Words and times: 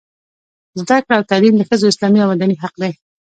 زده 0.79 0.97
کړه 1.03 1.13
او 1.17 1.23
تعلیم 1.31 1.53
د 1.57 1.61
ښځو 1.69 1.91
اسلامي 1.91 2.19
او 2.21 2.29
مدني 2.31 2.55
حق 2.63 2.73
دی. 2.81 2.91